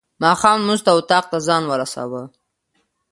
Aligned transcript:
ماښام 0.21 0.57
لمونځ 0.61 0.81
ته 0.85 0.91
اطاق 0.99 1.25
ته 1.31 1.37
ځان 1.47 1.63
ورساوه. 1.67 2.21